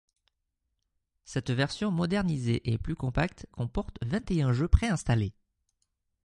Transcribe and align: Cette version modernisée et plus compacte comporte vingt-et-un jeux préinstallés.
Cette 1.25 1.51
version 1.51 1.91
modernisée 1.91 2.71
et 2.73 2.79
plus 2.79 2.95
compacte 2.95 3.45
comporte 3.51 4.03
vingt-et-un 4.03 4.51
jeux 4.51 4.67
préinstallés. 4.67 5.35